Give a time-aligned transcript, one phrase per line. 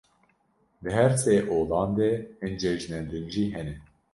[0.81, 2.09] Di her sê olan de
[2.41, 3.75] hin cejnên din jî hene.